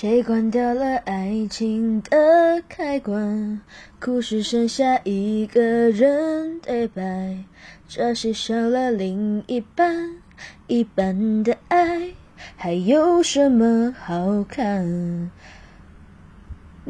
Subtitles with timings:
[0.00, 3.60] 谁关掉了爱情的开关？
[4.00, 7.36] 故事剩下一个人对白，
[7.88, 10.14] 这是少了另一半，
[10.68, 12.12] 一半的爱
[12.54, 15.32] 还有什么好看？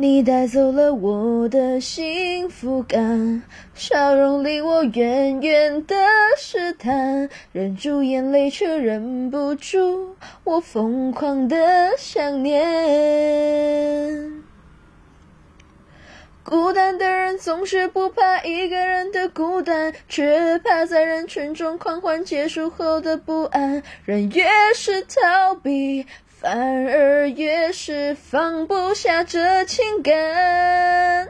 [0.00, 3.42] 你带走了我的幸福感，
[3.74, 5.96] 笑容离我远远的
[6.38, 14.44] 试探，忍住眼泪却忍不住我疯狂的想念。
[16.44, 23.82] 孤单的人总是不怕一个人的孤单，却怕在人群中狂欢结束后的不安。
[24.04, 24.44] 人越
[24.76, 26.06] 是逃避。
[26.40, 31.28] 反而越是放不下这情感，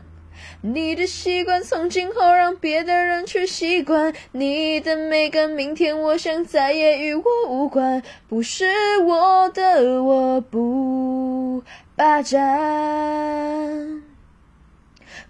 [0.61, 8.67] 你的习惯从今后让别的人去习惯，你的每个明天，我想再也与我无关，不是
[8.99, 11.63] 我的我不
[11.97, 13.58] 霸占。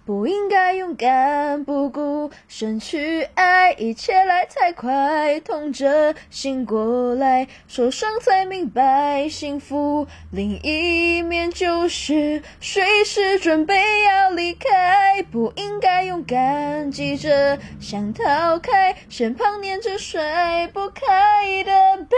[0.09, 15.21] 不应该勇敢不顾身去爱，一切来太快，痛着醒过来，受伤才明白幸福另一面就是随时准备要离开。
[15.31, 21.71] 不应该勇敢急着想逃开，身旁黏着甩不开的
[22.09, 22.17] 悲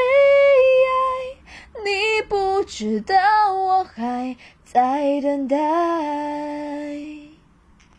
[0.88, 3.18] 哀，你不知道
[3.54, 6.71] 我还在等待。